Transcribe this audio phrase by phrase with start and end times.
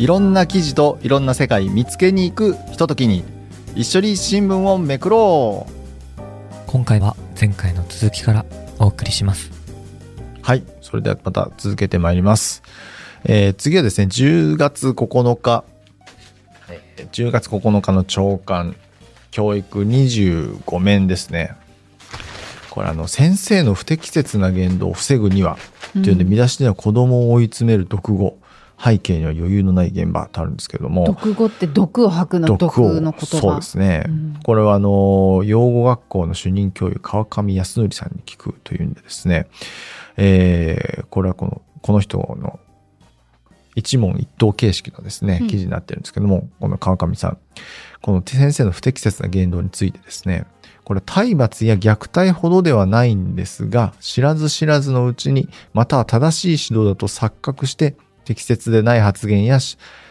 [0.00, 3.22] いろんな記事といろんな世界見つけに行くひとときに
[3.74, 5.72] 一緒に新聞をめくろう。
[6.66, 8.46] 今回は前回の続きから
[8.78, 9.50] お送りします。
[10.40, 12.62] はいそれではまた続けてまいります、
[13.26, 15.64] えー次はですね10月9日。
[16.70, 18.76] えー10月9日の朝刊
[19.30, 21.56] 教育25面ですね。
[22.70, 25.58] これあの先生の不適切な言動を防ぐには
[25.92, 28.38] というんで見出しでは子供を追い詰める読語
[28.82, 31.04] 背景には余裕のない現場とあるんですけれども。
[31.04, 33.26] 毒語って毒を吐くの毒の言葉。
[33.26, 34.40] そうですね、うん。
[34.42, 39.48] これはあの養護学校の主任教諭川上康則さんに聞くというんでですね、
[40.16, 42.58] えーこれはこのこの人の
[43.74, 45.48] 一問一答形式のですねうん。
[45.48, 47.38] 記事になってるんですけども、この川上さん。
[48.00, 50.46] この先生の不適切な言動についてですね。
[50.84, 59.58] これ体罰や虐待ほどではないんですが知らず知らずのうちにまたは正しい指導だと錯覚して適切でない発言や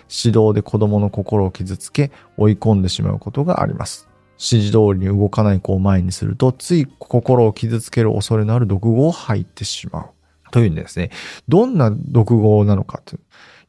[0.09, 4.07] 指導で子供の心を傷つけ追い込んでしまうことがあります。
[4.41, 10.09] 指示通りに動かない子を前にするとつい心を傷つける恐れのある毒語を吐いてしまう。
[10.51, 11.11] というんでですね、
[11.47, 13.17] どんな毒語なのかと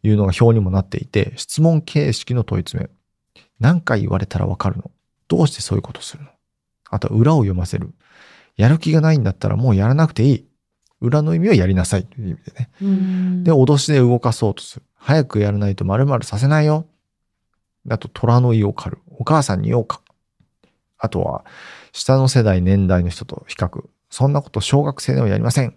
[0.02, 2.90] いうのが表にもなっていて、質問形式の問い詰め。
[3.58, 4.90] 何回言われたらわかるの？
[5.28, 6.30] どうしてそういうことするの？
[6.88, 7.90] あと裏を読ませる。
[8.56, 10.46] やる気がないんだったらもうやらなくていい。
[11.00, 12.70] 裏の意味はやりなさいという意味でね。
[12.82, 14.86] うんで、脅しで動かそうとする。
[14.96, 16.86] 早くやらないと丸々させないよ。
[17.88, 19.02] あと、虎の意を狩る。
[19.18, 20.02] お母さんに言おうか。
[20.98, 21.44] あとは、
[21.92, 23.84] 下の世代、年代の人と比較。
[24.10, 25.74] そんなこと小学生ではやりません。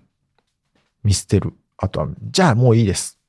[1.04, 1.54] 見捨てる。
[1.78, 3.20] あとは、じゃあもういいです。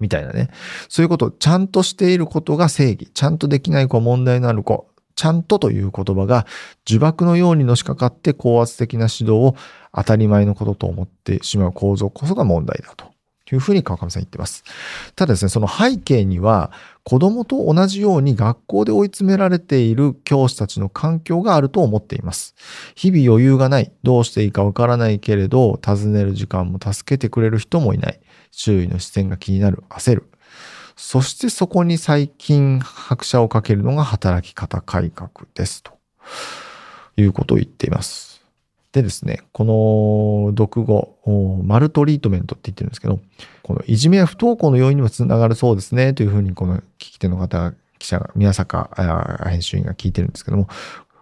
[0.00, 0.50] みたいなね。
[0.88, 3.10] そういうことをちゃんとしていることが正義。
[3.12, 4.88] ちゃんとできない子は問題のある子。
[5.18, 6.46] ちゃんとという言葉が
[6.88, 9.56] 呪縛のようにのしかかって高圧的な指導を
[9.92, 13.06] 当たり前のことと思ってしまう構造こそが問題だと。
[13.50, 14.62] いうふうに川上さん言ってます。
[15.16, 16.70] ただですね、その背景には
[17.02, 22.54] 子供と同じように学校で追い詰められている教師たちの環境があると思っています。
[22.94, 28.20] 日々余裕がない、どうしていいかわからないけれど、尋ねる時間も助けてくれる人もいない。
[28.50, 30.27] 周囲の視線が気になる、焦る。
[31.00, 35.84] そしてそこに最近拍車をかけるのが働き方改革です。
[35.84, 35.92] と
[37.16, 38.44] いうことを言っています。
[38.90, 41.16] でですね、この読語、
[41.62, 43.20] マルトリートメントって言ってるんですけど、
[43.62, 48.90] このいじめや不登校の要因にもつながるそうですね、というふうにこの聞き手の方、記者が、宮坂
[49.48, 50.68] 編集員が聞いてるんですけども、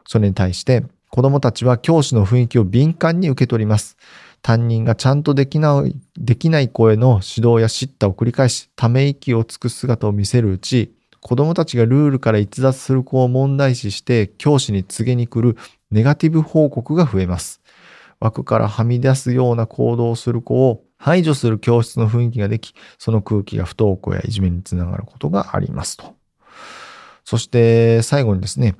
[0.07, 3.99] それに対して、子供たちは教師の雰囲気を敏感に受け取ります。
[4.47, 15.57] 担任がちゃんとできない、できない子への指導や叱咤を繰り返し、ため息をつく姿を見せるうち、子供たちがルールから逸脱する子を問題視して、教師に告げに来る
[15.91, 17.61] ネガティブ報告が増えます。
[18.21, 26.15] 枠からはみ出すような行動をする子を排除する教室の雰囲気ができ、その空気が不登校やいじめにつながることがありますと。
[27.25, 28.77] そして最後にですね、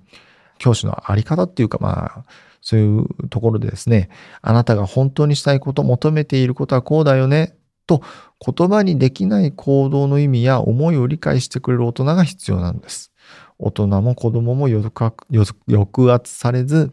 [0.59, 2.25] 教師のあり方っていうかまあ、
[2.61, 4.09] そういうところでですね、
[4.43, 7.57] あなたが本当にしたいこと、求めていることはこうだよね、
[7.87, 8.03] と
[8.45, 13.13] 言葉にできない行動の意味や思いを理解してくれる大人が必要なんです。
[13.59, 16.93] 大人も子供も抑圧されず、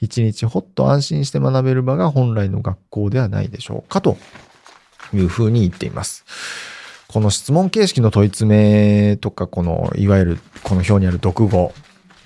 [0.00, 4.16] 一日ほっと安心して学べる場が本来の学校ではないでしょうかと
[5.12, 6.24] いうふうに言っています。
[7.08, 11.72] この質問形式の問い詰めとか、このいわゆるこの表にある読語、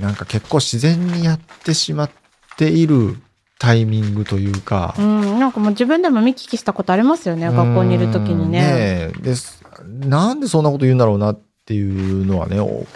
[0.01, 2.11] なんか結構自然にやってしまっ
[2.57, 3.17] ている
[3.59, 8.43] タイミングというか、うん、なんかもう自分でも見聞きしたことありますよね、学校にいる時にね。
[8.43, 12.87] うんねえですなんでそんなこと言うんだろうなっていうのはね、お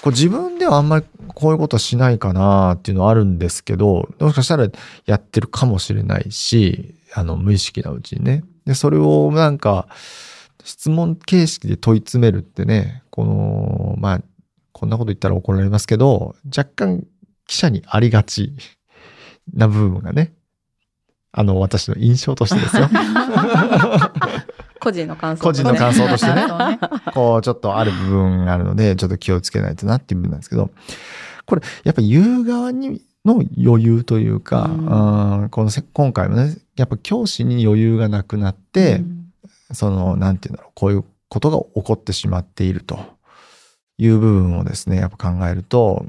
[0.00, 1.04] こう自分ではあんまり
[1.34, 4.68] こういうことはしないかなっていうのはあるんですけど、もしかしたら
[5.06, 8.44] やってるかもしれないし、あの、無意識なうちにね。
[8.64, 9.88] で、それをなんか、
[10.64, 14.20] 質問形式で問い詰めるってね、この、まあ、
[14.78, 17.04] こんなこと言ったら怒られますけど、若干
[17.48, 18.52] 記者にありがち
[19.52, 20.34] な部分がね、
[21.32, 22.88] あの、私の印象としてですよ。
[24.80, 26.46] 個人の感想個人の感想としてね。
[27.12, 30.70] こう、ちょっとある部分があるので、ちょっと気をつけないとなっていう部分なんですけど、
[31.44, 35.42] これ、やっぱ言う側にの余裕というか、うん。
[35.42, 39.32] うんこのせ今回もね、やっぱ教師に余裕がなくなって、うん。
[39.72, 42.98] その、なんていうんだろう、こういうことが起こってしまっていると
[43.98, 46.06] いう部分をですね、やっぱ考えると、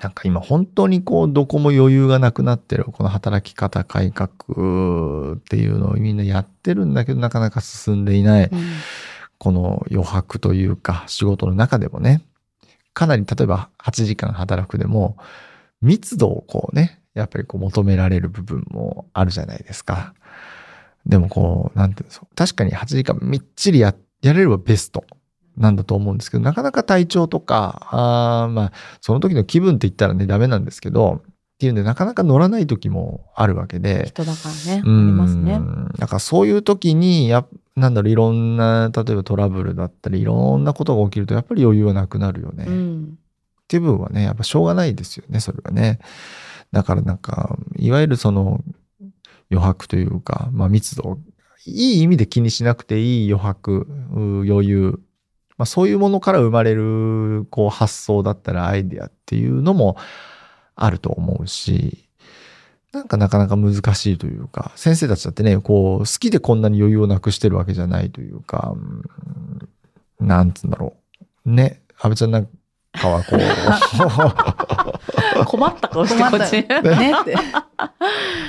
[0.00, 8.44] なんか今本当にこう、どこも余裕がなくなってる、この働き方改革っていうのをみんなやってるんだけど、なかなか進んでいない。
[8.44, 8.60] うん
[9.38, 12.22] この余白というか仕事の中でもね、
[12.92, 15.16] かなり例えば8時間働くでも、
[15.80, 20.14] 密度をこうね、やっぱりこう求められる部分もあるじゃないですか。
[21.06, 22.26] でもこう、なんていうんですか。
[22.34, 25.04] 確かに8時間みっちりや、やれればベスト。
[25.58, 34.82] なんだと思うんですけど、なかなか体調とか、あーまあ、その時の気分って言ったらね、ダメなんですけど、っていうんで、なかなか乗らない時もあるわけで、人だからね。
[34.84, 35.58] あうりますね。
[35.58, 35.90] ん。
[35.98, 42.64] だからそういう時に、やっなんだろう、いろんな、例えばトラブルだったり、いろんなことが起きると、やっぱり余裕はなくなるよね。
[42.66, 43.18] うん。
[43.62, 46.00] っていう部分はね、やっぱしょうがないですよね、それはね。
[46.72, 48.62] だからなんか、いわゆるその
[49.50, 51.18] 余白というか、まあ密度、
[51.66, 55.00] いい意味で気にしなくていい余白、う余裕、
[55.58, 59.96] まあそういうものから生まれるこう発想だったらアイデアっていうのも
[60.74, 62.08] あると思うし、
[62.92, 69.02] なんかなかなか難しいというか、先生たちだってね、こう、好きでこんなに余裕をなくしてるわけじゃないというか、うん
[70.20, 70.96] なんつうんだろ
[71.44, 71.50] う。
[71.50, 72.48] ね、安倍ちゃんなん
[72.92, 73.38] かはこう、
[75.46, 76.52] 困った顔してこっち。
[76.52, 77.36] ねって。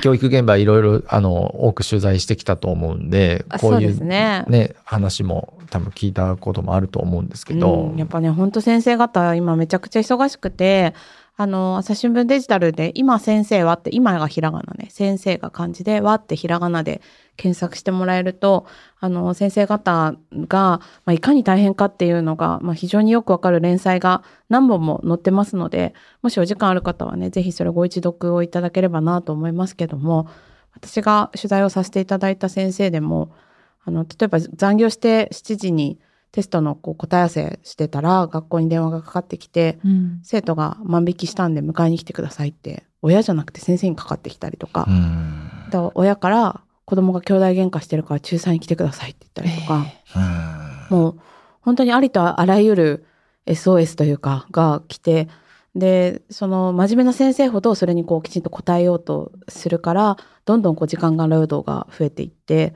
[0.02, 10.94] 教育現場いろいろ、あの、多く取材してきたと思うんであ、こういうねね、話も多分聞いたこともあると思うんですけどうん、やっぱね、本当先生方、今めちゃくちゃ忙しくて、
[11.42, 17.02] あの、朝日新聞デジタルで、今先生はって、今がひらがなね、先生が漢字で、はってひらがなで
[17.38, 18.66] 検索してもらえると、
[19.00, 30.28] あの、先生方が、まあ、いかに大変かっていうのが、まあ、非常によくわかる連載が何本も載ってますので、もしお時間ある方はね、ぜひそれご一読をいただければなと思いますけども、
[30.74, 33.32] 私が取材をさせていただいた先生でも、
[33.86, 36.00] あの、例えば残業して7時に
[36.32, 40.20] テストのこう答え合わせしてたら、学校に電話がかかってきて、うん。
[40.24, 45.92] 生徒が万引きしたんで迎えに来てくださいって、親じゃなくて先生にかかってきたりとか、うん。
[45.96, 49.86] 親から子供が兄弟喧嘩してるから仲裁に来てくださいって言ったりとか、
[50.16, 51.20] うんもう
[51.62, 53.06] 本当にありとあらゆる
[53.46, 55.28] SOS というかが来て
[55.76, 62.74] でその真面目な先生ほどそれにこうきちんと答えようとするからどんどんこう時間外労働が増えていって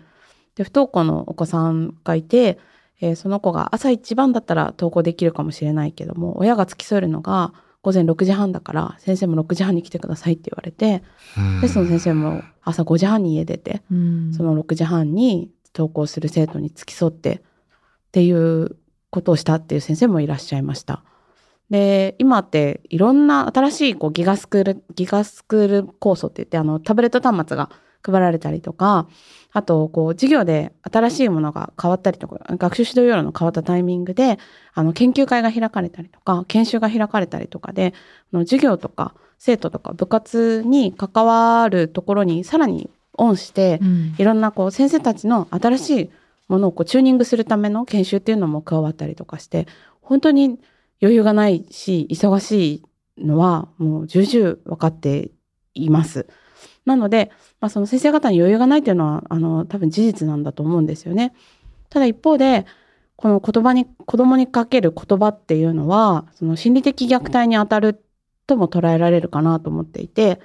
[0.54, 2.60] で不登校のお子さんがいて、
[3.02, 11.04] えーその子が朝一番だったら登校できるかもしれないけども親が付き添えるのが午前6時半だから先生も6時半に来てくださいって言われて
[11.62, 14.34] でその先生も朝5時半に家出てうん。
[14.34, 17.42] その6時半に登校する生徒に付き添ってっ
[18.14, 18.78] ていう
[19.10, 21.04] ことをしたっていう先生もいらっしゃいました。
[21.70, 27.70] で今っていろんな新しいこうギガスクールギガスクール構想って言ってあのタブレット端末が
[28.06, 29.08] 配られたりとか
[29.52, 34.40] あとこう授業で新しいものが変わったりとか学習指導要領の変わったタイミングで
[34.74, 37.94] あの研究会が開かれたりとか研修が開かれたりとかで
[38.34, 46.10] あの授業とか生徒とか部活に関わるところにさらにオンしてうんいろんなこう先生たちの新しい
[46.48, 49.68] ものをこうチューニングするための研修っていうのも加わったりとかして
[50.02, 50.60] 本当に
[51.02, 52.84] 余裕がないし忙し
[53.18, 55.32] いのはもう重々分かって
[55.74, 56.28] います。
[56.86, 61.34] なので、まあ、その先生方に余裕がないっていうのはあの多分事実なんだと思うんですよね。
[61.90, 62.66] ただ一方で
[63.16, 68.04] この言葉に子供にかける言葉っていうのはその心理的虐待にあたる
[68.48, 70.42] とも捉えられるかなと思っていて、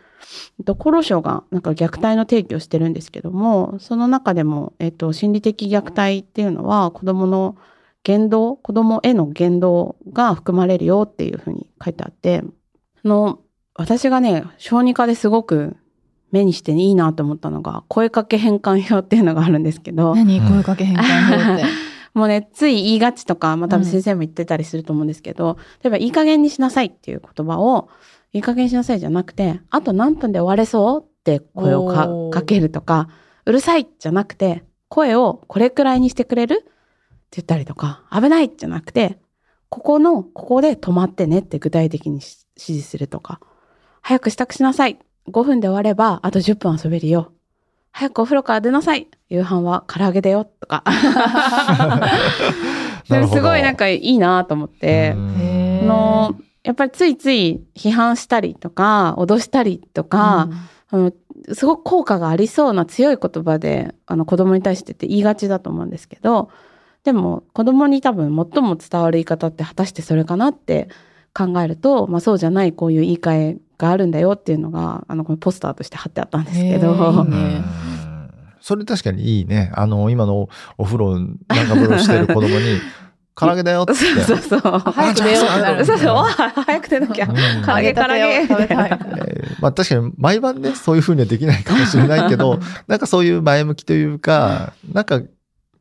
[0.67, 7.57] 厚労省がなんか虐待の定義をしてるんですけどもその中でも、えっと、心理的虐待っていうのは子供の
[8.03, 12.43] 言動子供への言動が含まれるよっていうふうに書いてあって
[13.05, 13.41] あの
[13.75, 15.77] 私がね小児科ですごく
[16.31, 20.41] 目にしていいなと思ったのが声かけ変換表っていうのがあるんですけど何？
[20.41, 21.73] 声かけ変換表って。
[22.15, 27.91] もうねつい言いがちとか、まあ、多分うん先生も言ってたりすると思うんですけど、例えばいい加減にしなさいっていう言葉を
[28.33, 33.09] いい加減にしなさいじゃなくてあと何分で終われそうって声をかけるとか
[33.47, 36.73] うるさいじゃなくて声をこれくらいにしてくれるって
[37.33, 39.19] 言ったりとか危ないじゃなくて
[39.69, 43.41] ここのここで止まってねって具体的にし指示するとか
[44.01, 47.33] 早く支度しなさい5分で終わればあと10分遊べるよ。
[47.93, 49.09] 早くお風呂から出なさい。
[49.29, 50.45] 夕飯は唐揚げだよ。
[50.45, 50.85] とか。
[53.07, 60.49] それすごいなんかいいなと思って、のやっぱりついつい批判したりとか脅したりとか、
[60.91, 61.13] あの
[61.55, 66.51] すごく効果がありそうな強い言葉であの子供に対してって言いがちだと思うんですけど
[67.05, 70.89] でも子供に多分最も伝わる言い方って果たしてそれかなって
[71.35, 77.13] 考えると、まあ、そうじゃないこういう言い換えがあるんだよっていうのがあのこのポスターとして貼ってあったんですけど、へー。
[77.13, 77.31] いいうん。
[77.31, 77.65] ね
[78.61, 79.73] それ確かにいいね。
[79.75, 82.81] あの、今のお風呂、なんか風呂してる子供に、
[83.35, 83.95] 唐揚げだよって。
[83.95, 84.79] そうそうそう。
[84.79, 85.87] 早く出ようってなる。
[85.87, 86.17] そうそう。
[86.17, 87.29] 早く出なきゃ。
[87.29, 87.65] うん。
[87.65, 88.49] 唐揚げ唐揚げ。
[88.49, 88.91] 食べたい。
[88.91, 92.59] えーまあ確かに毎晩ね、そういう風にはできないかもしれないけど、
[92.89, 95.21] なんかそういう前向きというか、なんか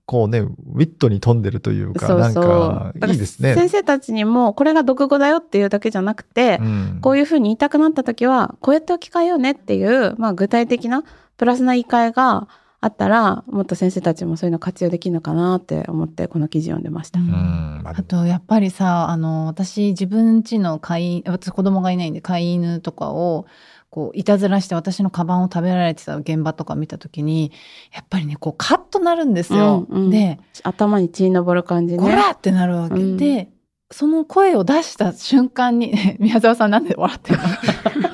[0.08, 3.56] こうね、ウィットに富んでるというか、なんかいいですね。
[3.56, 11.04] 先生たちにもこれが独語だよっていうだけじゃなくて、うんこういうふうに言いたくなった時はこうやって置き換えようねっていう、まあ、具体的な
[11.36, 12.48] プラスな言い換えが
[12.80, 17.20] あったらもっと先生たちもそういうの活用できるのかなって思ってこの記事読んでました。
[17.20, 23.46] ああとやっぱりさあの私自分家の飼い私子供がいないんで飼い犬とかを
[23.89, 27.51] こういたずらして私のカバンを食べられてた現場とか見た時に
[27.94, 29.86] やっぱりねこうカッとなるんですよ。
[29.89, 32.00] うんうんで頭に血昇る感じね。
[32.03, 33.50] こらってなるわけ、うんで
[33.89, 37.39] その声を出した瞬間に 宮沢さんなんで笑ってる
[38.01, 38.07] の？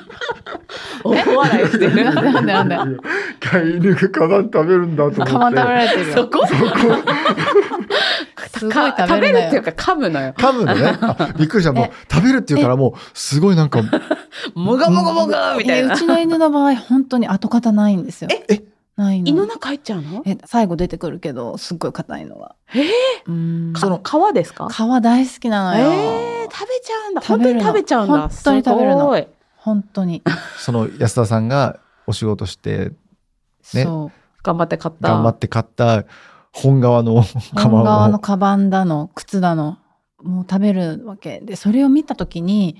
[1.04, 2.04] 大笑いしてる。
[2.14, 3.00] なんでなんでなんで
[3.40, 5.32] 飼い犬がカバン食べるんだと思って。
[5.34, 6.14] カバン食べられてるよ。
[6.16, 6.48] そこ？
[8.58, 10.34] すご食食べるっていうか噛むのよ。
[10.38, 10.98] 噛むのね。
[11.02, 11.74] あ、びっくりした。
[11.74, 13.82] もうえ食べるっていうからもう、すごいなんか、
[14.56, 15.98] もがもがもがみたいなでう。
[15.98, 18.30] ちの犬の場合本当に跡形ないんですよ。
[18.50, 18.64] え？
[18.96, 19.28] ないの。
[19.28, 20.22] 胃の中入っちゃうの？
[20.26, 22.56] え最後出てくるけどすっごい硬いのが。
[22.76, 22.84] え？
[23.28, 24.70] うんその皮ですか？
[24.70, 25.92] 皮大好きなのよ。
[25.92, 27.22] えー、食べちゃうんだ。
[27.22, 28.20] 本当に食べちゃうんだ。
[28.20, 29.28] 本当に食べるのすごい
[29.64, 30.22] 本当に。
[30.58, 32.92] その安田さんがお仕事して、
[33.74, 34.44] ねそう。
[34.44, 35.08] 頑張って買った。
[35.10, 36.04] 頑張って買った
[36.52, 37.24] 本革の
[37.56, 38.12] カバ 本革ンを。
[38.12, 39.78] のカバンだの靴だの
[40.22, 42.78] もう食べるわけでそれを見た時に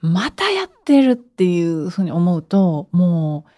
[0.00, 3.50] またやってるっていうふうに思うともう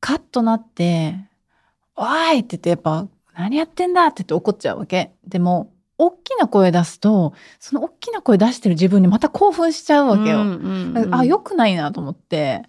[0.00, 1.16] カッとなって
[1.96, 2.04] 「お
[2.34, 3.06] い!」って言ってやっぱ
[3.36, 10.40] 「何やってんだ!」って言って怒っちゃうわけでも大きな声出すとその大きな声出してる自分にまた興奮しちゃうわけよ。
[10.40, 10.46] うん
[10.94, 12.62] うんうんあ良くないなと思って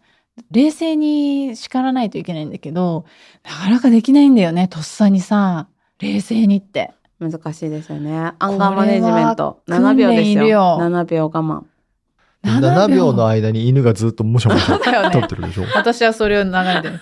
[0.51, 3.05] 冷静に叱らないといけないんだけど
[3.43, 5.67] なかなかできないんだよねとっさにさ
[5.99, 6.93] 冷静にって。
[7.19, 8.31] 難しいですよね。
[8.37, 9.61] アンガーマネジメント。
[9.65, 10.45] これは7秒ですよ。
[10.45, 11.63] よ7秒我慢。
[12.43, 15.63] 7秒の間に犬がずっとむしゃむしゃ だよね撮ってるでしょ？
[15.75, 16.99] 私はそれを流れてる。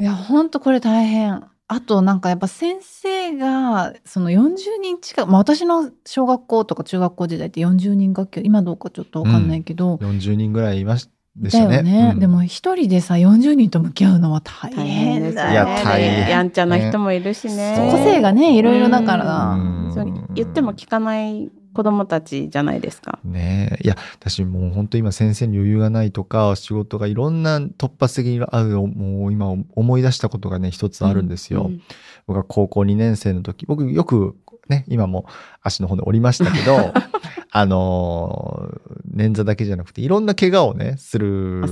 [0.00, 1.42] いやほんとこれ大変。
[1.66, 11.82] あとなんかやっぱ先生がその40人近く、まあ、私の小学校とか中学校時代って40人学級今どうかちょっとわかんないけど、40人ぐらいいましでしたね。
[11.82, 15.84] ね、うんでも一人でさ40人と向き合うのは大変だいやよね。
[15.84, 17.74] 大変やんちゃな人もいるしね。
[17.76, 19.56] そう個性がねいろいろだからうな。
[19.56, 23.18] ん言っても聞かない子供たちじゃないですか。
[23.24, 31.64] ねえいや私もう本当今先生に余裕がないとか仕事がいろんな突発的にあるもう今思い出したことがね一つあるんですよ。
[31.64, 31.82] うん
[32.26, 34.36] 僕が高校2年生の時僕よく
[34.68, 35.26] ね今も
[35.64, 36.92] 足の骨折りましたけど
[37.50, 41.62] あのー捻挫だけじゃなくていろんな怪我をねする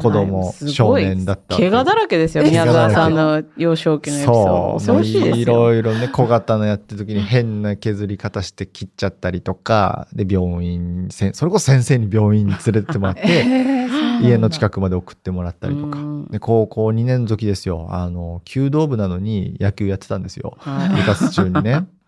[0.00, 4.44] 子供すごい少年だった怪我だらけですよ、え宮沢さん怪の幼少期のエピソード。
[4.44, 4.74] そう。
[4.74, 5.54] 恐ろしいですいよ。
[5.54, 15.98] ろいろね小型のやってる時に変な削り方して切っちゃったりとかで病院せそれこそ先生に病院に連れてってもらって えー家の近くまで送ってもらったりとか。
[15.98, 16.26] うん。
[16.30, 17.88] で高校2年の時ですよ。
[17.90, 20.54] あの弓道部なのに野球やってたんですよ。
[20.58, 20.88] はい。
[20.90, 21.86] 部活中にね。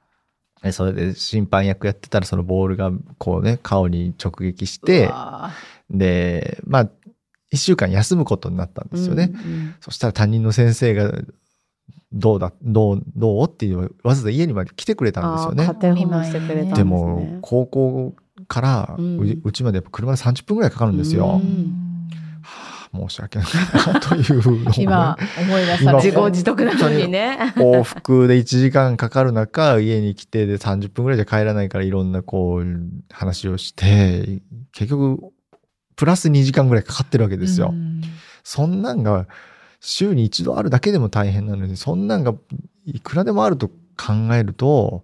[0.64, 5.52] でそれで審判役やってたらそのボールがこうね顔に直撃しうてわ
[5.90, 6.88] でまあ
[7.52, 9.30] 1週間休むことになったんですよね。
[9.32, 11.12] うんうんそしたら担任の先生が
[12.12, 15.66] どうだどうどうっていうわざわざ家にまで来てくれたんですよね
[16.54, 16.76] ですね。
[16.76, 18.14] でも高校
[18.48, 21.24] からうちまで車で30分ぐらいかかるんですよ。
[21.24, 21.83] うはんあ
[22.94, 23.48] 申し訳ない
[23.92, 27.54] なというのをね今思い出さ今れて自業自得なのにね。
[27.56, 32.64] 往復で1時間かかる中家に来てで30分ぐらいじゃ帰らないからいろんなこう
[33.10, 34.40] 話をして
[34.72, 35.32] 結局
[35.96, 37.70] プラス2時間ぐらいかかってるわけですよ。
[37.72, 38.02] うん
[38.44, 39.26] そんなんが
[39.80, 42.34] 週に一度あるだけでも大変なのにそんなんが
[42.84, 45.02] いくらでもあると考えると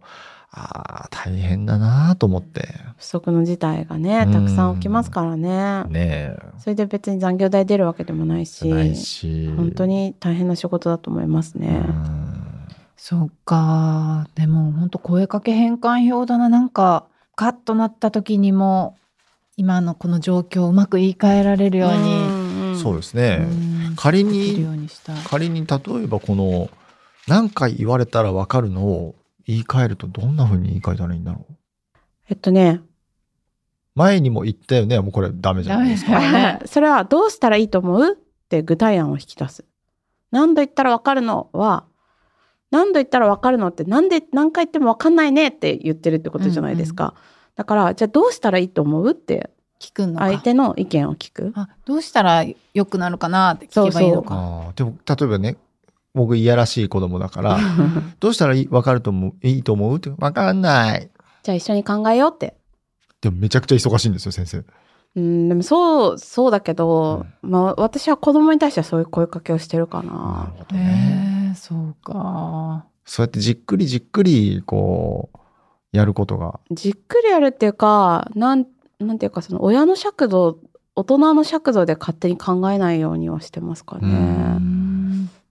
[0.53, 5.85] ああ大変だなと思って不測の事態がね、たくさん起きますからね。
[5.89, 11.79] ねそれで別に残業代出るわけでもないえし、ないし本当に大変な仕事だと思いますうね。
[11.79, 12.67] ん
[12.97, 14.27] そっか。
[14.35, 16.49] でも本当声かけ変換表だな。
[16.49, 18.99] なんかカッとなった時にも
[19.57, 22.77] 今のこの状況をうまく言い換えられるように。
[22.79, 24.89] そうですね、うん仮できるにように。
[25.29, 26.71] 仮に例えばこの
[27.29, 29.15] 何回言われたら分かるのを
[29.51, 31.55] 言い換えるとどんな風に言い換えたらいいんだろう？
[32.29, 32.81] えっとね、
[33.95, 38.13] 前にも言ったよねもうこれダメじゃないですか それはどうしたらいいと思う？
[38.13, 38.17] っ
[38.49, 39.65] て具体案を引き出す。
[40.31, 41.85] 何度言ったらわかるのは、
[42.71, 47.15] 何度言ったらわかるのって何で何回言ってもわかんないねって言ってるってことじゃないですか。
[47.57, 49.11] だから、じゃあどうしたらいいと思う？
[49.11, 50.27] って聞くのか。
[50.27, 51.53] 相手の意見を聞く。
[51.57, 54.73] あどうしたら良くなるかなって聞けばいいのか。
[54.77, 55.57] でも例えばね
[56.15, 57.59] 僕いやらしい子供だから
[58.21, 59.47] どうしたらいい分かると思う？
[59.47, 59.97] いいと思う？
[59.97, 60.11] って。
[60.11, 61.11] 分かんない。
[61.43, 62.57] じゃあ一緒に考えようって。
[63.21, 64.65] でもめちゃくちゃ忙しいんですよ先生。
[65.17, 70.13] うん、でもそう、そうだけど、まあ私は子供に対してはそういう声かけをしてるかな。
[70.13, 71.51] なるね。
[71.53, 72.87] えそうか。
[73.05, 75.39] そうやってじっくりじっくりこう
[75.93, 76.61] やることが。
[76.71, 78.67] じっくりやるっていうか、なん、
[79.01, 80.59] なんていうかその親の尺度、
[80.95, 84.59] 大人の尺度で勝手に考えないようにはしてますかね。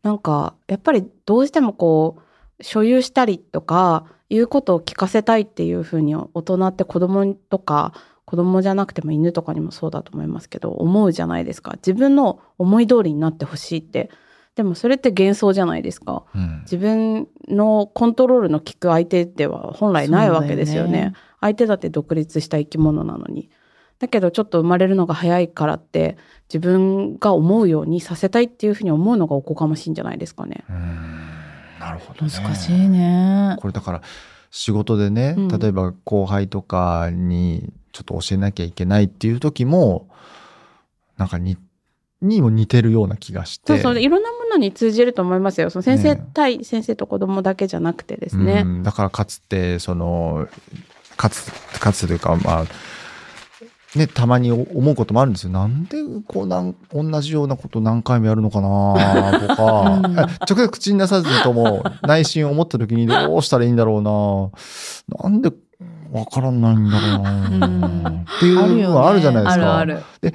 [0.03, 2.17] なんかやっぱりどうしてもこ
[2.59, 7.93] う所有したりとか言うことを聞かせたいっていうふうに大人って子供とか
[8.25, 11.73] 子供じゃなくても犬とかにもそうだと思いますけど思うじゃないですか。
[11.77, 14.09] 自分の思い通りになってほしいって。
[14.55, 16.25] でもそれって幻想じゃないですか。
[16.35, 16.59] うん。
[16.63, 23.49] 自分のコントロールの効く相手では本来ないわけですよねよね相手だって独立した生き物なのに
[23.99, 30.63] だけどちょっと生まれるのが早いからって自分が思うようにさせたいっていうふうに思うのがおこがましいんじゃないですかね。
[30.69, 31.29] うーん
[31.79, 32.31] なるほどね。
[32.31, 33.55] 難しいね。
[33.59, 34.01] これだから
[34.51, 40.09] 仕事でね、うん例えば後輩とかにちょっと教えなきゃいけないっていう時も
[41.17, 41.57] なんかに
[42.21, 45.69] にも似てるような気がしてそうそういろんなものに通じると思いますよ。
[45.69, 48.63] その先生ね対先生と子供だけじゃなくてですね。
[48.65, 50.47] うんだからかつてその
[51.15, 52.65] かつかつてというかまあ
[53.95, 55.49] ねたまに思うこともあるんですよ。
[55.51, 60.15] なんでこうなん同じようなこと何回もやるのかなとか、うん。
[60.15, 65.23] 直接口に出さずとも内心思った時にどうしたらいいんだろうな。
[65.23, 65.51] なんで
[66.11, 68.09] わからないんだろうな。
[68.09, 69.77] っていうのはあるじゃないですか。
[69.77, 70.33] あるある。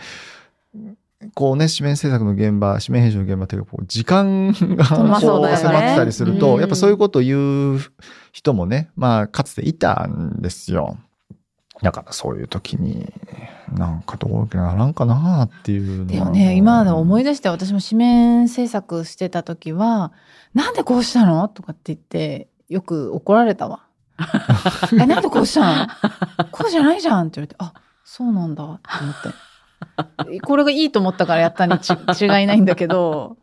[1.34, 6.60] こうね、紙面制作の現場、紙面編集の現場っていうか、こう時間がこう迫ってたりすると、うん。
[6.60, 7.80] やっぱそういうことを言う
[8.32, 10.98] 人もね、まあ、かつていたんですよ。
[11.82, 13.12] だからそういう時に、
[13.72, 16.06] なんかどうならんかなっていう。
[16.06, 20.12] でもね、今でも思い出出して私も紙面制作してた時は、
[20.54, 23.84] なんでこうしたのとかって言って、よく怒られたわ。
[24.92, 25.88] え、なんでこうしたの？
[26.52, 29.14] こうじゃないじゃんって言われて、あ、そうなんだって思っ
[30.30, 30.40] て。
[30.40, 31.90] これがいいと思ったからやったにち
[32.22, 33.36] 違いないんだけど、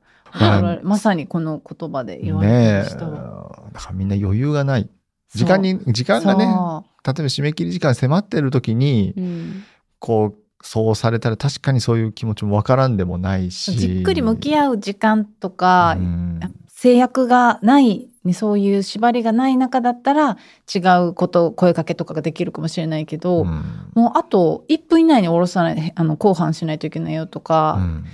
[0.83, 2.83] まさにこの言葉で言われ。
[2.83, 3.59] ましたわ。
[3.73, 4.89] だからみんな余裕がない。
[5.33, 9.63] 時間に、時間がね、そ例えば締め切り時間迫ってる時に、うん。
[9.99, 13.75] こう、そうされたら確かにそういう気持ちもわからんでもないうし。
[13.75, 16.39] じっくり向き合う時間とか、うん。
[16.67, 20.37] 制約がない、ね、そういう縛りがない中だったら
[20.73, 23.63] 違うこと声かけとかができるかもしれないけど、うん。
[23.93, 28.05] もうあと1分以内に下ろさないあの後半しないといけないよとか、っうん。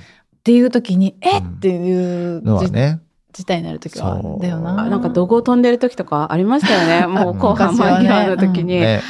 [0.43, 1.39] ていう時に、え？
[1.39, 1.47] うん。
[1.47, 3.01] っていうじのはね。
[3.37, 4.81] 事態になる時はだよな。
[4.81, 7.05] あなんか怒号飛んでる時とかありましたよね。
[7.23, 9.01] もう後半間際の時に、ね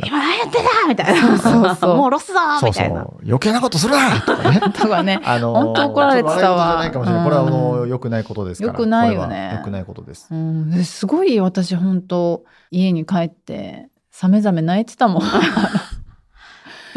[0.00, 1.38] 今何やってんだみたいな。
[1.38, 3.02] そうそうそうもう下ろすぞそうそみたいな。
[3.02, 3.14] う。
[3.24, 4.60] 余計なことするなとかね。
[4.60, 6.88] とかねあのー本当怒られてたわ。
[6.92, 8.72] これはあのうん良くないことですから。
[8.74, 10.28] 良くないよね良くないことです。
[10.30, 15.22] うん、ですごい私本当家に帰ってさめざめ泣いてたもん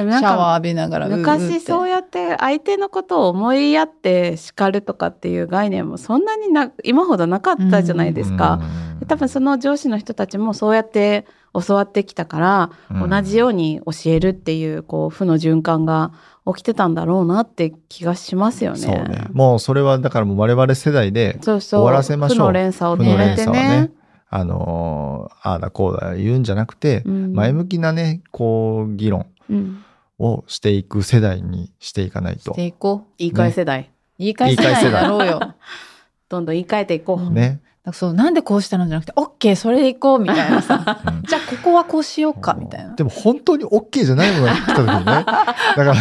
[0.01, 8.59] シャワー浴びながら昔そうややって相手のことを思いやって叱るとかっていう概念もそんなにな今ほどなかったじゃないですか。
[8.61, 11.25] うん多分その上司の人たちもそうやって
[11.67, 13.09] 教わってきたから、うん。
[13.09, 16.13] 同じように教えるっていうこう負の循環が
[16.45, 18.77] 起きてたんだろうなって気がしますよね。
[18.77, 19.25] そうね。
[19.33, 21.81] もうそれはだからもう我々世代でそうそう。
[21.81, 22.37] 終わらせましょう。
[22.37, 23.91] 負の連鎖を止めてね。、
[24.29, 27.33] あのーああだこうだ言うんじゃなくて、うん。
[27.33, 29.25] 前向きなね、こう、議論。
[29.49, 29.83] うん
[30.21, 32.65] をしていく世代にしていかないとして。
[32.65, 35.39] いこう言い換え世代、言い返せないだろうよ。
[36.29, 37.23] どんどん言い換えていこう。
[37.25, 37.59] うんね。
[37.83, 41.01] だからそうなんでこうしたのじゃなくて、オッケーそれでいこうみたいなさ。
[41.07, 42.93] うんじゃあここはこうしようかみたいな。
[42.95, 45.93] でも本当に OK じゃないものが来た時にね、 だから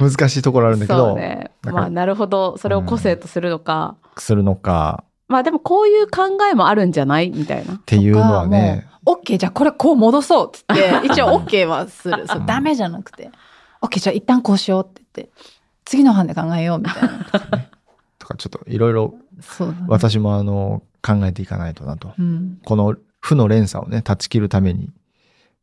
[0.00, 1.50] 難しいところあるんだけど、そうね。
[1.62, 2.56] まあなるほど。
[2.58, 3.96] それを個性とするのか。
[4.18, 7.30] するのかまあでもこういう考えもあるんじゃない？
[7.30, 7.80] みたいなっ。
[7.86, 12.26] ていうのはね、オッケーじゃあこれこう戻そうっつって、 一応オッケーはする。
[12.26, 13.30] そううんダメじゃなくて、
[13.80, 15.32] オッケーじゃあ一旦こうしようって言って、
[15.84, 17.08] 次の班で考えようみたいな。
[18.18, 19.14] とかちょっといろいろ。
[19.88, 22.12] 私もあの考えていかないとなと。
[22.18, 22.58] うん。
[22.64, 24.90] この負の連鎖をね、断ち切るために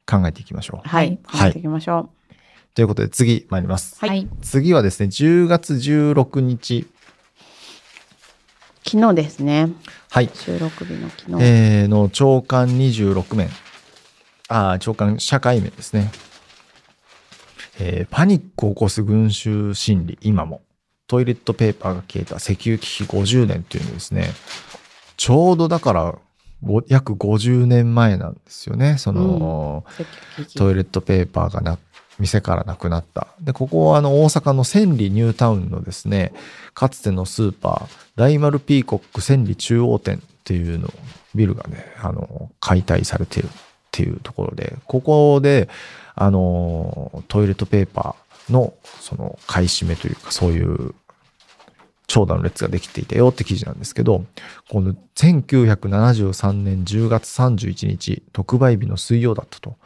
[0.05, 0.87] 考えていきましょう。
[0.87, 1.19] はい。
[1.23, 2.09] はい考えていきましょ
[2.73, 3.97] ということで次参ります。
[3.99, 4.27] はいはい。
[4.41, 6.87] 次はですね、10月16日。
[6.87, 6.99] う。
[8.89, 9.69] 昨日ですね。
[10.11, 10.29] はい。
[10.33, 11.43] 収録日の昨日。
[11.43, 13.49] えーの長官26面。
[14.47, 16.11] ああ、長官社会面ですね。
[17.79, 20.61] えーパニックを起こす群衆心理、今も。
[21.07, 24.31] トイレットペーパーが消えた石油危機50年っていうのですね。
[25.17, 26.19] ちょうどだから、ご
[26.87, 28.97] 約50年前なんですよね。
[28.97, 29.85] その、
[30.57, 31.77] トイレットペーパーがな
[32.19, 33.27] 店からなくなった。
[33.39, 36.33] で、ここはあの大阪の千里ニュータウンのですね、
[36.73, 40.89] かつてのスーパー、大丸ピーコック千里中央店っていうの、
[41.33, 43.49] ビルがね、あの、解体されてるっ
[43.91, 45.69] ていうところで、ここで、
[46.15, 50.93] あの、トイレットペーパーのその買い占めというか、そういう
[52.09, 54.25] 長蛇の列ができていたよって記事なんですけど、
[54.67, 59.77] この1973年10月31日、特売日の水曜だったと。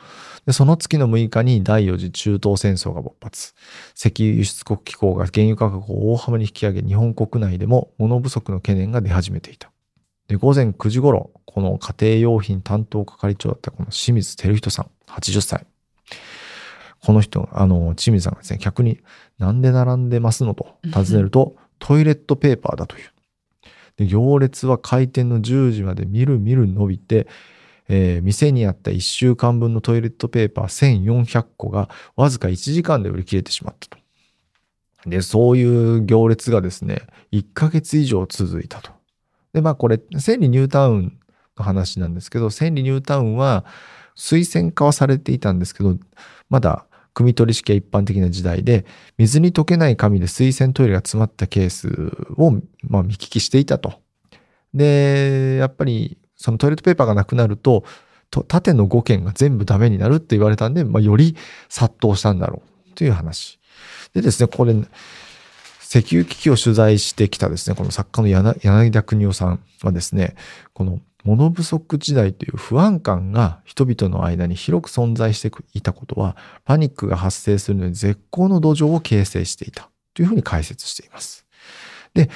[0.46, 3.54] でその月の6日に第4次中東戦争が勃発。
[3.96, 9.72] 石油輸出国機構が原油価格を大幅に引き上げ、日本国内でも物不足の懸念が出始めていた。
[10.28, 15.66] で、午前9時頃、この家庭用品担当係長だったこの清水照人さん、80歳。
[17.02, 19.02] この人、あの、清水さんがですね、客に
[19.38, 23.10] なんで並んでますのと尋ねると、トイレットペーパーだという。
[23.98, 27.28] で行列は開店の10時までみるみる伸びて、
[27.90, 33.98] えー店にあった1週間分のトイレットペーパー1400個がわずか1時間で売り切れてしまったと。
[35.06, 37.02] で、そういう行列がですね、
[37.34, 38.92] 1ヶ月以上続いたと。
[39.52, 41.20] で、まあこれ、千里ニュータウン
[41.58, 43.66] の話なんですけど、千里ニュータウンは
[44.16, 45.98] 推薦化はされていたんですけど、
[46.50, 48.86] まだ汲み取り式が一般的な時代で、
[49.18, 51.88] 水に溶けない紙で水洗トイレが詰まったケース
[52.38, 54.02] を、まあ、見聞きしていたと。
[54.74, 57.84] で、やっぱりそのトイレットペーパーがなくなると、
[58.30, 61.36] と縦の5件が全部ダメになるって言われたんで、まあ、より
[61.70, 63.60] 殺到したんだろうという話。
[64.14, 64.74] でですね、これ、
[65.82, 70.36] 石油危機を取材してきたですね、この作家の柳柳田邦夫さんはですね、
[70.74, 81.46] この物不足時代という不安感が人々の間に広く存在していたことは、パニックが発生するのに絶好の土壌を形成していたというふうに解説しています。
[82.14, 82.30] で、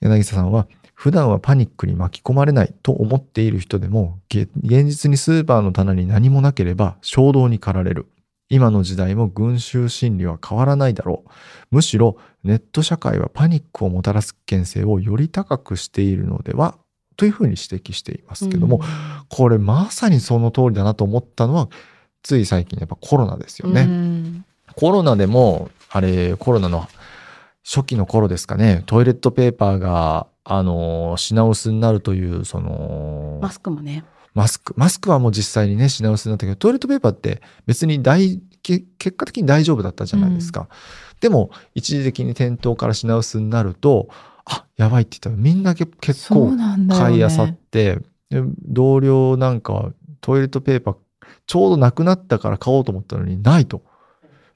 [0.00, 4.48] 柳田さんは、普段はパニックに巻き込まれないと思っている人でも、現
[4.86, 8.06] 実にスーパーの棚に何もなければ衝動に駆られる。
[8.50, 11.30] 今の時代も群衆心理は変わらないだろう。
[11.76, 16.76] むしろネット社会はパニックをもたらす危険性をより高くしているのでは
[17.20, 18.80] というふうに指摘していますけども、
[19.28, 21.68] これまさにその通りだなと思ったのは、
[22.22, 23.82] つい最近やっぱコロナですよね。
[23.82, 26.88] うんコロナでも、あれ、コロナの
[27.62, 34.02] 初期の頃ですかね、トイレットペーパーが、あの、品薄になるという、その、マスクもね。
[34.32, 34.72] マスク。
[34.78, 40.68] マスクはもう実際にね、品薄になったけど、トイレットペーパーって別に大、け結果的に大丈夫だったじゃないですか。
[41.20, 44.08] でも、一時的に店頭から品薄になると、
[44.50, 46.52] あ、やばいって言ったらみんなけ結構。
[46.88, 50.96] 買いあさって、で同僚なんかはトイレットペーパー
[51.46, 53.82] ちょうどなくなったから買おうと思ったのにないと。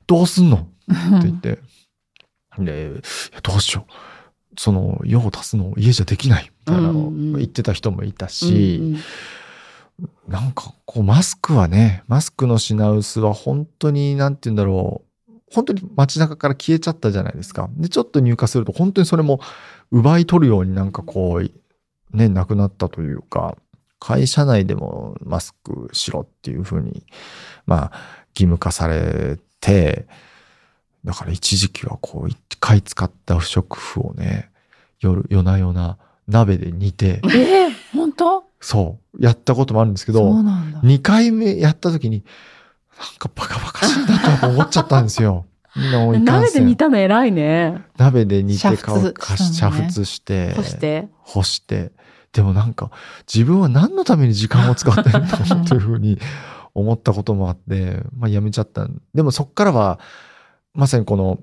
[0.07, 0.57] どうすんの？
[0.57, 0.61] っ
[1.23, 1.59] て言って。
[2.59, 2.91] で、
[3.43, 3.93] どうしよう。
[4.61, 9.01] その、用を足すの家じゃできないみたいなのを言ってた人もいたし、うんうん
[10.27, 15.33] なんかこうマスクはね、マスクの品薄は本当になんて言うんだろう。
[15.53, 17.71] 本当に街中から消えちゃったじゃないですか。
[17.77, 19.39] で、ちょっと入荷すると本当にそれも
[19.91, 23.57] 奪い取るようになんかこう、ね、なくなったというか、
[23.99, 27.05] 会社内でもマスクしろっていうふうに、
[27.67, 27.93] まあ、
[28.35, 30.07] 義務化されて、
[31.05, 34.51] だから一時期はこう、一回使った不織布をね、
[35.01, 38.45] 夜、夜な夜な鍋で煮て、えー、本当？
[38.61, 40.81] そう、やったこともあるんですけそど、うなんだ。
[40.81, 42.25] 2回目やった時に、
[42.99, 45.47] なんかバカバカしいなと思っちゃったんですよ。
[45.77, 47.83] 鍋で煮たの偉いね。
[47.97, 51.09] 鍋で煮て煮顔沸かし煮沸して、そして。
[51.23, 51.93] 干して。
[52.33, 52.91] でもなんか、
[53.33, 56.19] 自分は何のために時間を使ってるんだろうというふうに
[56.75, 59.01] 思ったこともあって、まあやめちゃったん。
[59.15, 60.01] でもそっからは、
[60.75, 61.41] まさにこの、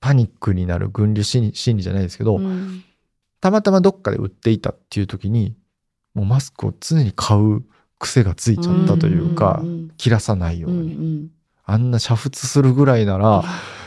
[0.00, 2.84] パニックになる軍流心理じゃないですけど、うん
[3.40, 5.54] たまたまどっかで売っていたっていう時に、
[6.14, 7.62] もうマスクを常に買う
[7.98, 10.94] 癖がついちゃったというか、ん切らさないよううんに。
[10.94, 11.28] うん
[11.66, 13.42] あんな煮沸するぐらいなら、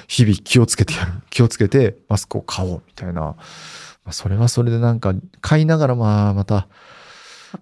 [0.08, 1.12] 日々気をつけてやる。
[1.30, 3.22] 気をつけてマスクを買おうみたいな。
[3.22, 3.36] ま
[4.06, 6.68] あ、それはそれでなんか買いながらまあまた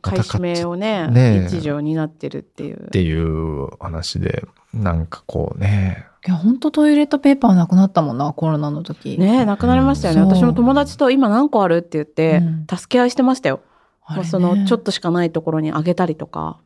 [0.01, 1.49] 買い占めをねねえ。
[1.49, 2.85] 日常になってるっていう。
[2.85, 6.05] っていう話で、なんかこうね。
[6.27, 9.17] いや、本当トイレットペーパーなくなったもんな、コロナの時。
[9.17, 10.27] ねえなくなりましたよね、うん。
[10.27, 12.77] 私も友達と今何個あるって言って、うん。
[12.77, 13.61] 助け合いしてましたよ、
[14.09, 16.59] もうそのちょっとしかないところにあげたりとか。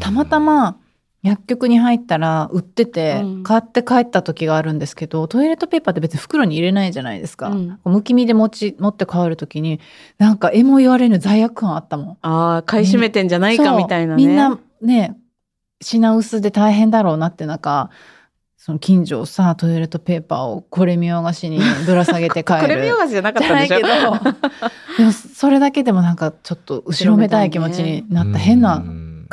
[0.00, 0.76] たまたま
[1.24, 3.42] 薬局に入ったら売ってて、うん。
[3.42, 7.78] 買って帰った時があるんですけどトイレットペーパーって別に袋に入れないじゃないですか、うん。
[7.84, 9.80] むき身で持ち持って帰る時に
[10.18, 12.18] なんかえも言われぬ罪悪感あったもん。
[12.20, 14.24] ああ買い占めてんじゃないかみたいなね。
[14.24, 15.16] みんなね
[15.80, 17.90] 品薄で大変だろうなって中
[18.56, 22.60] その近所をさトイレットペーパーをこれ見よがしに ぶら下げて帰る。
[22.60, 23.76] これ見よがしじゃなかったんでしょ？
[23.76, 23.88] けど。
[24.98, 28.38] でもそれだけでもなんかちょっと後ろめたい気持ちになった。
[28.38, 28.82] 変な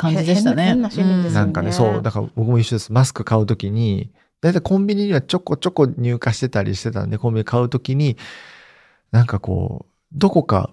[0.02, 0.74] 感じでしたね。
[0.74, 2.92] なんかね、そう、だから僕も一緒です。
[2.92, 4.10] マスク買うときに、
[4.40, 8.16] だいたいコンビニにはちょこちょこ入荷してたりしてたんで、コンビニ買うときに、
[9.12, 10.70] なんかこう、どこか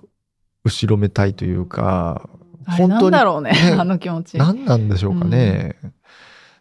[0.63, 2.29] 後ろめたいというか、
[2.65, 4.37] あれなんだろうねねあの気持ち。
[4.37, 5.75] 何なんでしょうかね。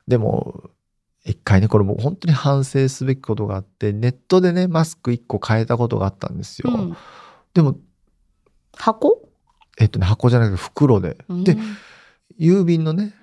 [0.07, 0.70] でも、
[1.24, 6.70] 一回ね、これもう本当に反省すべきことがあって、ネットでね、マスク一個変えたことがあったんですよ。
[6.72, 6.96] うん
[7.54, 7.76] でも、
[8.76, 9.28] 箱？
[9.78, 11.16] えっとね、箱じゃなくて袋で。
[11.28, 11.57] で、
[12.38, 13.14] 郵便のね、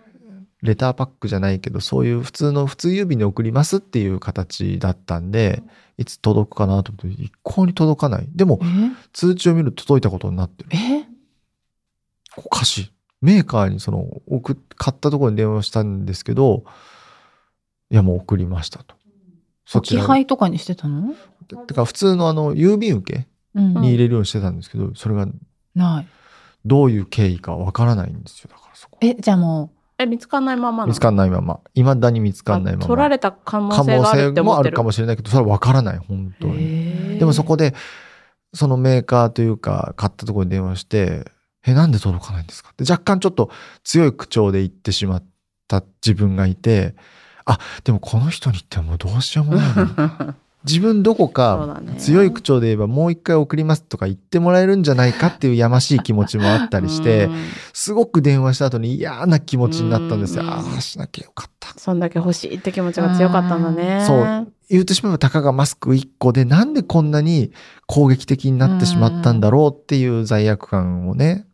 [0.61, 5.61] レターパックじゃないけど、そういう普通の普通郵便で送りますっていう形だったんで、
[5.97, 8.27] いつ届くかなと思って、一向に届かない。
[8.33, 8.65] でも、え？
[9.13, 10.69] 通知を見ると届いたことになってる。
[10.73, 11.05] え？
[12.37, 12.91] おかしい。
[13.21, 16.65] メーカーにその、送っ、買ったところに電話したんですけど、
[17.89, 18.95] いや、もう送りましたと。
[19.65, 20.05] そち置。
[20.05, 21.13] 配とかにしてたの？
[21.67, 25.27] てか、普通のあの、郵便受けうんに入れるようにしてたんですけど、それが
[25.75, 26.07] ない。
[26.65, 28.49] どういう経緯かわからないんですよ。
[28.51, 28.97] だからそこ。
[29.01, 31.61] え、じゃあもえ、見つかんないまま見つかんないまま。
[31.73, 32.87] 未だに見つかんないまま。
[32.87, 34.73] 取られた可能性があるっ性もある。
[34.73, 36.51] かもしれないけど、それはわからない、本当う。
[36.51, 37.17] に。
[37.17, 37.73] でもそこで、
[38.53, 41.31] そのメーカーというか、買ったところに電話して、
[41.65, 42.71] え、なんで届かないんですか？
[42.71, 43.49] って若干ちょっと
[43.83, 45.23] 強い口調で言ってしまっ
[45.67, 46.95] た自分がいて、
[47.45, 50.35] あ、でもこの人に言ってはもうどうしようもないな。
[50.67, 57.35] 自分どこか強い口調で言えばもう一回送りますとか言ってもらえるんじゃないかっていうやましい気持ちもあったりしてう、ん
[57.73, 60.43] すごく電話した後に嫌な気持ちになったんですよ。
[60.43, 61.77] うんああ、しなきゃよかった。
[61.77, 64.03] そんだけ欲しいって気持ちが強かったんだね。
[64.05, 64.51] そう。
[64.69, 67.51] 言ってしまえばたかがマスク1個でなんでこんなに
[67.85, 71.45] 攻撃的になってしまったんだろうっていう罪悪感をね、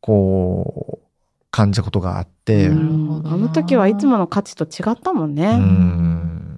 [0.00, 1.04] こう、
[1.50, 5.56] 感じたことがあって、あの時はいつもの価値と違ったもんね。
[5.56, 6.03] ん。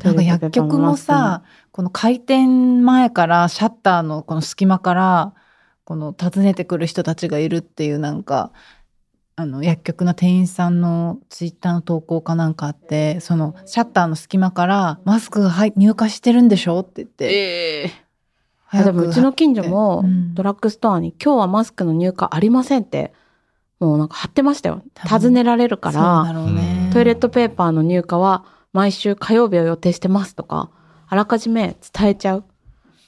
[0.04, 5.35] なんか薬局もさ、この開店前からシャッターのこの隙間から、
[5.85, 8.52] この訪ねてくる人たちがいるっていうなんか、
[9.38, 17.24] あの薬局の店員さんのツイッターの投稿かなんかあって、そのシャッターの隙間からマスクが入入荷してるんでしょって言って。
[17.26, 18.06] ええ
[18.68, 23.12] 早くでもうちの近所もうんドラッグストアに今日はマスクの入荷ありませんって
[23.78, 24.82] もうなんか貼ってましたよ。
[25.04, 26.24] 尋ねられるから。
[26.92, 28.44] トイレットペーパーの入荷は
[28.77, 30.71] 毎週火曜日を予定してますとか
[31.09, 32.45] あらかじめ伝えちゃう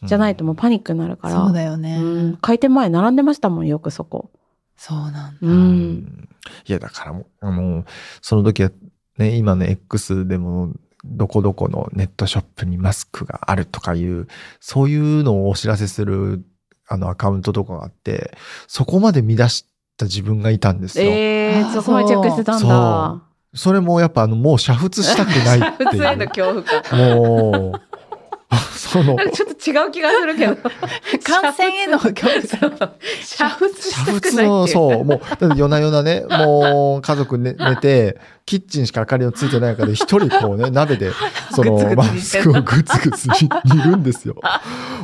[0.03, 1.35] じゃないともうパニックになるから。
[1.35, 1.99] そうだよね。
[2.01, 4.31] うん開店前並んでましたもんよくそこ。
[4.77, 5.39] そうなんだ。
[5.43, 5.47] う。
[5.47, 6.29] うんん
[6.67, 7.85] いや、だからもう、もう、
[8.23, 8.71] その時は
[9.19, 10.73] ね、今の X でも、
[11.05, 14.29] どこどこのネットショップにマスクがあるとかいう、
[14.61, 16.45] そういうのをお知らせする、
[16.87, 18.37] あのアカウントとかがあって、
[18.69, 21.11] そこまで乱した自分がいたんですよ。
[21.11, 23.28] ええあそこまでチェックしてたんそだ。
[23.55, 25.93] それもやっぱあの、もう煮沸したくないっていう。
[25.95, 26.27] 煮沸への。
[26.29, 26.99] 恐怖感。
[27.17, 30.57] もう、その、ちょっ違う気がするけど。
[31.25, 34.69] 感染への恐怖 そう煮沸煮したくないって沸の、いう。
[34.69, 35.21] そう、もう、
[35.57, 41.13] 夜な夜なね、 もう家族寝寝て、キッチンしか明かりのついてないから、一人こうね、鍋で、
[41.55, 44.37] そのマスクをグツグツ煮煮るんですよ。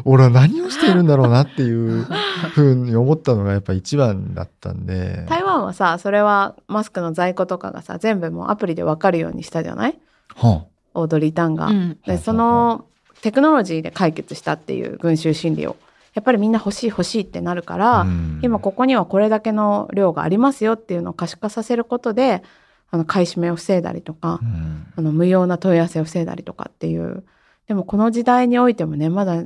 [0.05, 2.05] 俺は何をしているんだろうなっていう
[2.55, 5.25] ふうに思ったのがやっぱ一番だったんで。
[5.29, 9.99] 台湾はさ、それはマスクの在庫とかがさ、全部もうアプリでわかるようにしたじゃない？
[10.37, 10.65] は
[10.95, 11.67] オードリー・タンが。
[11.67, 12.85] うんで、その
[13.25, 15.77] テクノロジーで解決したっていう群衆心理を。
[16.13, 22.43] やっぱりみんな欲しい欲しいってなるから、あうん今ここにはこれだけの量がありますよっていうのを可視化させることで、
[22.91, 27.25] あの買い占めを防いだりとかう、んあの無用な問い合わせを防いだりとかっていう。
[27.67, 29.43] でもこの時代においてもね、まだ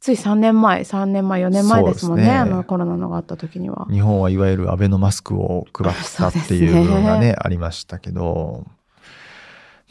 [0.00, 3.86] つい3年前、3年前、4年前ですもんね、ねあのコロナのがあった時には。
[3.90, 8.66] 日本はいわゆるアベノマスクを配ったっていうのがね、 ありましたけど、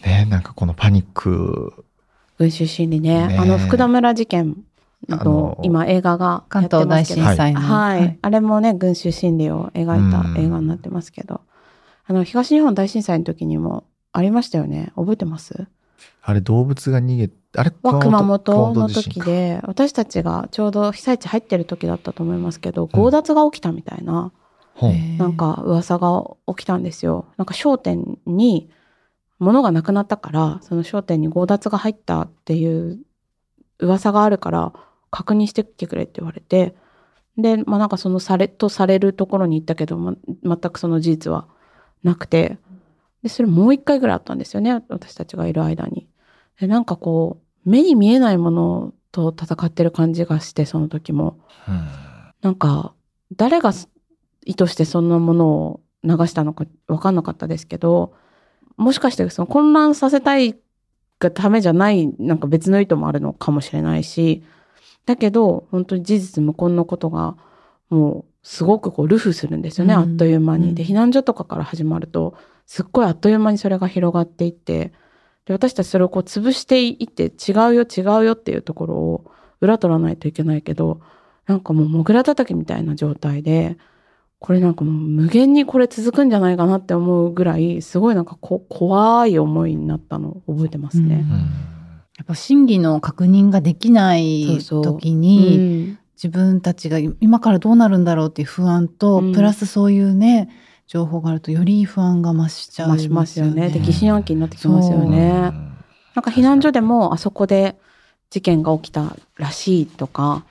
[0.05, 1.73] ね、なんかこのパニック、
[2.39, 4.55] 群衆心理ねねあの福田村事件
[5.09, 7.27] あのの今映画がやって関東大ますけど。
[7.27, 7.59] 震災の。
[7.59, 11.41] はい、あれもね群衆心理を描いた映画になってますけど、
[12.05, 14.91] あの東日本大震災の時にもありましたよね。
[14.95, 15.67] 覚えてます？
[16.21, 24.31] あれ動物が逃げ、あれは熊本の時で私たちがちょうど被災地入ってる時だったと思いますけど強奪が起きたみたいな、
[24.75, 27.25] ほんなんか噂が起きたんですよ。
[27.37, 28.69] なんか商店に
[29.39, 32.99] 物がなくなったから、その商店に強奪が入ったっていう
[33.79, 34.73] 噂があるから
[35.11, 36.75] 確認してきてくれって言われて、
[37.37, 41.47] で、まあなんかそのされ、とされるところに行ったけど、ま、全くその事実は
[42.03, 42.57] なくて、
[43.23, 46.07] で、それもう一回ぐらいあったんですよね、私たちがいる間に。
[46.59, 51.39] で、なんかこう、目に見えないものと戦ってる感じがして、その時も。
[51.67, 52.09] うん
[52.41, 52.93] なんか
[53.35, 53.73] 誰が
[54.45, 58.13] 意図してそんなものを流したのか分かんなかったですけど
[58.79, 60.55] もしかしてその混乱させたい
[61.19, 64.41] がためじゃないなんか別の意図もあるのかもしれないし
[65.05, 67.35] だけど本当に事実無根のことが
[67.89, 70.69] もうすごくこうルフするんですよね、うんあっという間に。
[70.69, 74.93] うんで避難所とかから始まるとすっごいあっという間にそれが広がっていって
[75.45, 81.01] で私たちそれをこう潰していって違うよ違うよっていうところを裏取らないといけないけど
[81.47, 83.77] なんかもうモグラ叩きみたいな状態で
[84.39, 91.25] これなんかもう無限にこれ続くんじゃないかなって思うぐらいすごいなんかこ怖い思いになったのを覚えてますね。
[91.29, 91.37] うん。
[92.17, 94.83] やっぱ真偽の確認ができないそうそう。
[94.83, 95.99] 時にうん。
[96.15, 99.33] 自分たちが今からどうなるんだろうっていう不安と、うん。
[99.33, 100.49] プラスそういうね
[100.87, 103.69] 情報があるとより不安が増しちゃい増しますよね。
[103.69, 103.85] で、うん。
[103.85, 105.49] 疑心暗鬼になってきますようね。
[105.49, 105.69] ん
[106.15, 107.77] なんか避難所でもあそこで
[108.29, 110.45] 事件が起きたらしいとか、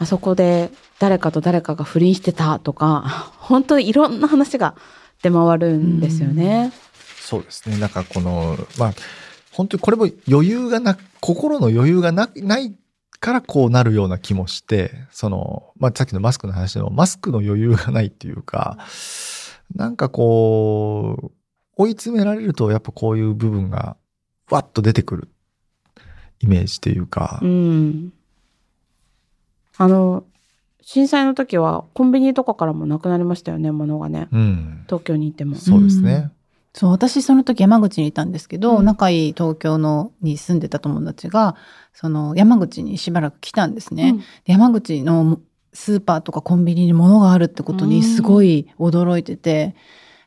[0.00, 4.74] あそこで誰かと誰かが不倫してたとか、 本当にいろんな話が
[5.22, 6.72] 出回るんですよね。
[7.20, 7.76] そうですね。
[7.76, 8.94] なんかこの、まあ、
[9.52, 12.74] 本当にこれも余裕がな、心の余裕がなない
[13.20, 18.78] からこうなるような気もして、その、まあ、さっきのマスクの話でも、マスクの余裕がないっていうか、
[19.74, 21.30] なんかこう、
[21.76, 23.98] 追い詰められると、やっぱこういう部分が、
[24.48, 25.28] わっと出てくる
[26.40, 28.12] イメージというかう、ん。
[29.76, 30.24] あの、
[30.82, 34.28] 震災の時はコンビニとかからもなくなりましたよね、物がね。
[34.32, 34.84] うん。
[34.86, 35.56] 東京に行っても。
[35.56, 36.30] そうですね。
[36.72, 41.56] そう、私その時山口にいたんですけど、うん仲いい東京のに住んでた友達が、
[41.92, 44.10] その山口にしばらく来たんですね。
[44.10, 45.40] うんで山口の
[45.72, 49.76] スーパーとかコンビニに物があるってことにすごい驚いてて、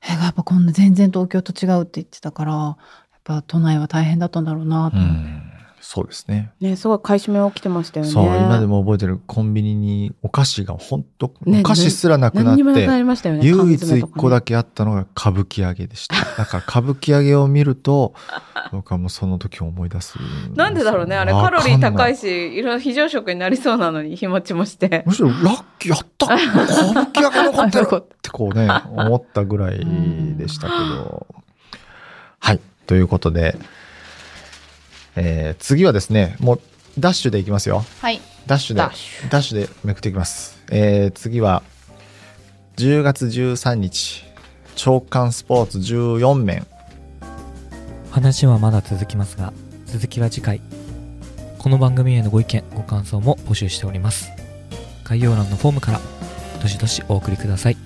[0.02, 2.76] えやっぱこんな全然東京と違うって言ってたから、やっ
[3.24, 5.53] ぱ都内は大変だったんだろうなと思って。
[5.84, 5.86] うん。
[5.86, 6.52] そうですね。
[6.60, 8.12] ね、すごい買い占め起きてましたよね。
[8.12, 13.42] そう、今でも覚えてるコンビニにお菓子が本当、ねお菓子すらなくなって、りましたよね。
[13.46, 16.16] 唯一一個だけあったのが歌舞伎揚げでした。
[16.38, 18.14] だから歌舞伎揚げを見ると、
[18.72, 20.18] 僕はもうその時を思い出す。
[20.56, 21.16] なんでだろうね。
[21.16, 22.24] あれカロリー高いし。
[22.24, 25.04] し、いろいろ非常食になりそうなのに日持ちもして。
[25.06, 26.36] むしろラッキーやった歌
[26.94, 29.86] 舞伎揚げ残ってるってこうね、 思ったぐらい
[30.38, 31.28] でしたけど。
[32.40, 32.60] はい。
[32.88, 33.58] ということで、
[35.16, 36.62] えー次はですね、もう
[37.00, 37.86] ダッシュでいきますよ。
[38.02, 38.22] はい。
[38.46, 40.58] ダッシュで、ダダッッシュシュでめくっていきます。
[40.72, 41.64] えー次は、
[42.78, 44.24] 10月13日、
[44.76, 46.66] 長官スポーツ14面。
[48.12, 49.54] 話はまだ続きますが、
[49.86, 50.62] 続きは次回。
[51.58, 54.32] この番組へのご意見、ご感想も募集しております。
[55.04, 56.02] 概要欄のフォームから、
[56.62, 57.78] どしどしお送りください。